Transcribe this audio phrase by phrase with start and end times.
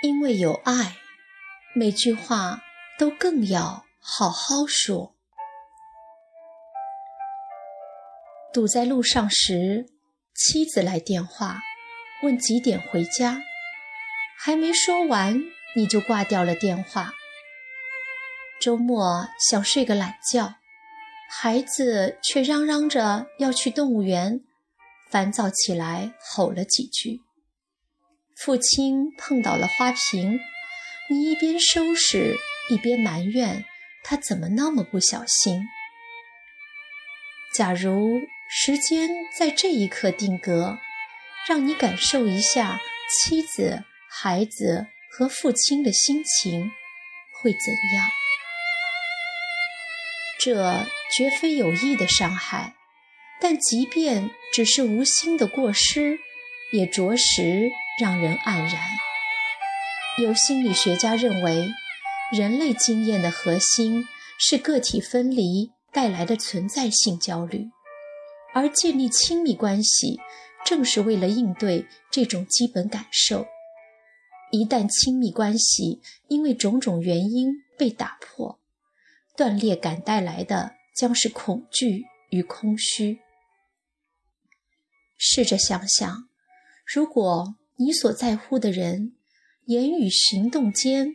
[0.00, 0.96] 因为有爱，
[1.74, 2.62] 每句话
[2.98, 5.16] 都更要好好说。
[8.52, 9.86] 堵在路上时，
[10.34, 11.60] 妻子来电话，
[12.22, 13.42] 问几点回家，
[14.38, 15.42] 还没说完
[15.74, 17.12] 你就挂掉了电话。
[18.60, 20.54] 周末想睡个懒觉，
[21.28, 24.44] 孩子却嚷嚷着要去动物园，
[25.10, 27.20] 烦躁起来吼了几句。
[28.38, 30.38] 父亲碰倒了花瓶，
[31.10, 32.36] 你一边收拾
[32.70, 33.64] 一边埋怨
[34.04, 35.66] 他怎么那么不小心。
[37.52, 40.78] 假如时间在这一刻定格，
[41.48, 46.70] 让你感受一下妻子、孩子和父亲的心情，
[47.42, 48.08] 会怎样？
[50.38, 52.74] 这绝非有意的伤害，
[53.40, 56.20] 但即便只是无心的过失，
[56.72, 58.80] 也着实让人黯然。
[60.22, 61.68] 有心理学家认为，
[62.32, 64.06] 人类经验的核心
[64.38, 67.70] 是个体分离带来的存在性焦虑。
[68.54, 70.18] 而建立亲密关系，
[70.64, 73.46] 正是为了应对这种基本感受。
[74.50, 78.58] 一旦亲密关系因为种种原因被打破，
[79.36, 83.20] 断裂感带来的将是恐惧与空虚。
[85.18, 86.27] 试着想想，
[86.90, 89.12] 如果你所在乎的人
[89.66, 91.08] 言语行动间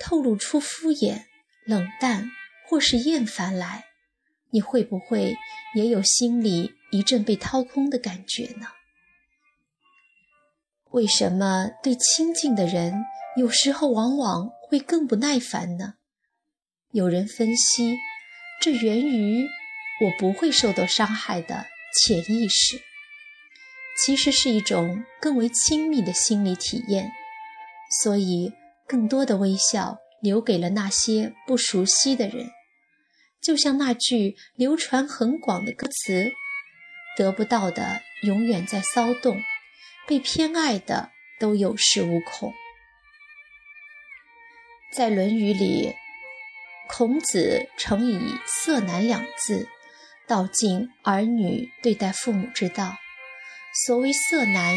[0.00, 1.26] 透露出敷衍、
[1.64, 2.28] 冷淡
[2.66, 3.84] 或是厌烦来，
[4.50, 5.36] 你会不会
[5.76, 8.66] 也有心里一阵被掏空的感觉呢？
[10.90, 12.92] 为什么对亲近的人
[13.36, 15.94] 有时候往往会更不耐烦呢？
[16.90, 17.96] 有人分析，
[18.60, 21.66] 这源于我不会受到伤害的
[21.96, 22.82] 潜意识，
[24.04, 27.12] 其实是一种更为亲密的心理体验，
[28.02, 28.52] 所以
[28.88, 32.50] 更多的微笑留给了那些不熟悉的人。
[33.40, 36.32] 就像那句流传很广的歌词
[37.16, 39.42] ：“得不到的永远在骚动，
[40.06, 42.52] 被偏爱的都有恃无恐。”
[44.94, 45.94] 在《论语》里，
[46.88, 49.68] 孔子曾以“色难”两字
[50.26, 52.96] 道尽儿女对待父母之道。
[53.72, 54.76] 所谓“色难”，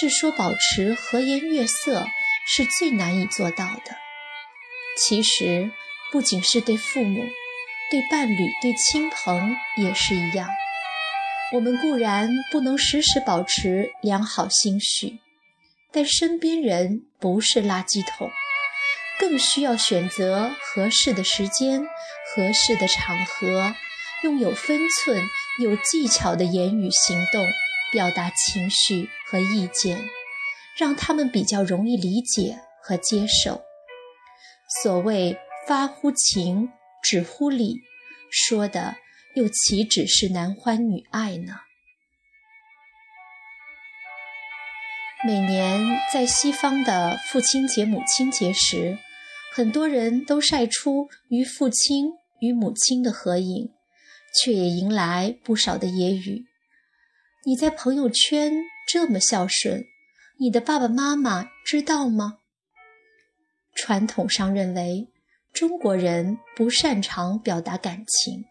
[0.00, 2.06] 是说保持和颜悦色
[2.46, 3.96] 是最难以做到的。
[4.96, 5.70] 其实，
[6.10, 7.24] 不仅是对父母。
[7.90, 10.48] 对伴侣、对亲朋也是一样。
[11.52, 15.18] 我们固然不能时时保持良好心绪，
[15.92, 18.30] 但身边人不是垃圾桶，
[19.20, 21.86] 更需要选择合适的时间、
[22.34, 23.74] 合适的场合，
[24.24, 25.22] 用有分寸、
[25.60, 27.46] 有技巧的言语行动
[27.94, 30.04] 表达情绪和意见，
[30.76, 33.62] 让他们比较容易理解和接受。
[34.82, 35.38] 所谓
[35.68, 36.68] 发乎情。
[37.06, 37.82] 止乎礼，
[38.30, 38.96] 说的
[39.34, 41.52] 又岂止是男欢女爱呢？
[45.22, 48.96] 每年在西方的父亲节、母亲节时，
[49.52, 53.70] 很多人都晒出与父亲与母亲的合影，
[54.40, 56.46] 却也迎来不少的揶揄。
[57.46, 58.52] 你在朋友圈
[58.88, 59.84] 这么孝顺，
[60.38, 62.38] 你的爸爸妈妈知道吗？
[63.74, 65.08] 传统上认为。
[65.52, 68.44] 中国人不擅长表达感情，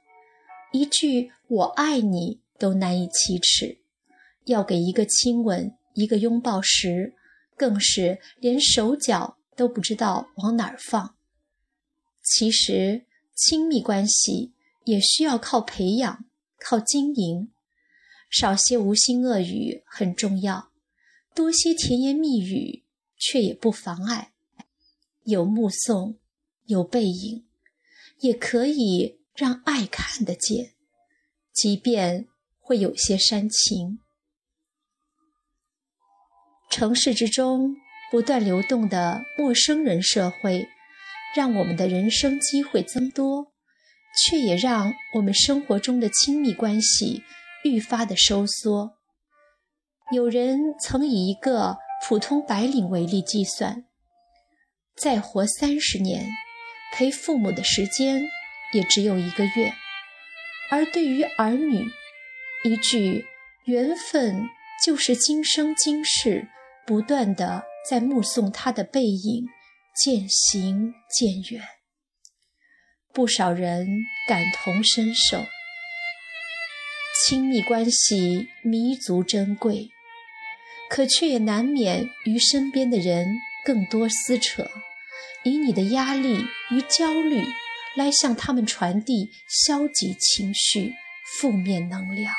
[0.71, 3.79] 一句“我爱你”都难以启齿，
[4.45, 7.13] 要给一个亲吻、一个拥抱时，
[7.57, 11.17] 更是连手脚都不知道往哪儿放。
[12.21, 13.03] 其实，
[13.35, 14.53] 亲密关系
[14.85, 16.23] 也需要靠培养、
[16.57, 17.51] 靠经营，
[18.33, 20.71] 少些无心恶语很重要，
[21.33, 22.83] 多些甜言蜜语
[23.17, 24.33] 却也不妨碍。
[25.23, 26.17] 有目送。
[26.65, 27.45] 有背影，
[28.21, 30.71] 也可以让爱看得见，
[31.51, 32.29] 即便
[32.61, 33.99] 会有些煽情。
[36.71, 37.75] 城市之中
[38.09, 40.65] 不断流动的陌生人社会，
[41.35, 43.51] 让我们的人生机会增多，
[44.23, 47.23] 却也让我们生活中的亲密关系
[47.63, 48.97] 愈发的收缩。
[50.11, 53.85] 有人曾以一个普通白领为例计算，
[54.95, 56.29] 再活三十年。
[56.95, 58.21] 陪父母的时间
[58.71, 59.73] 也只有一个月，
[60.69, 61.89] 而对于儿女，
[62.63, 63.25] 一句
[63.65, 64.47] “缘分
[64.85, 66.47] 就是今生今世”，
[66.85, 69.47] 不断的在目送他的背影
[69.95, 71.63] 渐行渐远，
[73.11, 73.87] 不少人
[74.27, 75.43] 感同身受。
[77.15, 79.91] 亲密关系弥足珍贵，
[80.89, 83.27] 可却也难免与身边的人
[83.63, 84.69] 更多撕扯，
[85.43, 87.45] 以你的压力与焦虑
[87.95, 90.95] 来向他们传递消极情绪、
[91.39, 92.33] 负面能量。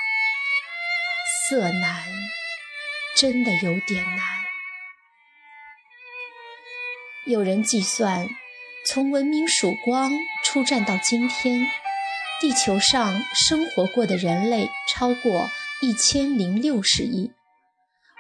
[1.49, 2.05] 色难，
[3.17, 4.45] 真的有点难。
[7.27, 8.29] 有人计算，
[8.87, 10.11] 从文明曙光
[10.43, 11.67] 出战到今天，
[12.41, 15.49] 地球上生活过的人类超过
[15.81, 17.33] 一千零六十亿。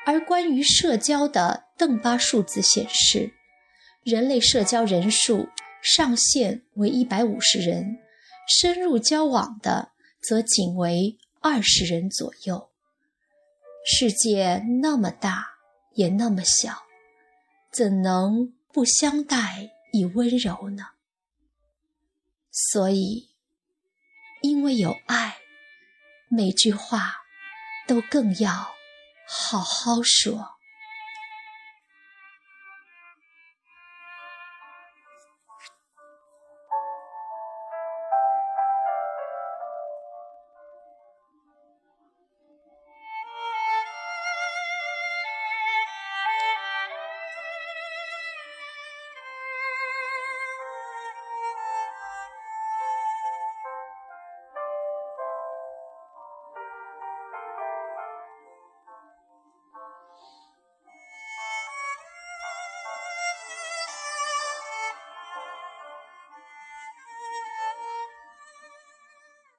[0.06, 3.32] 而关于社交的邓巴数字显示，
[4.02, 5.48] 人类社交人数
[5.82, 7.98] 上限为一百五十人，
[8.46, 12.70] 深入交往的则仅为二十人左右。
[13.86, 15.46] 世界那么大，
[15.94, 16.84] 也那么小，
[17.70, 20.88] 怎能不相待以温柔呢？
[22.50, 23.28] 所以，
[24.44, 25.38] 因为有爱，
[26.28, 27.16] 每句话
[27.88, 28.74] 都更要。
[29.26, 30.53] 好好说。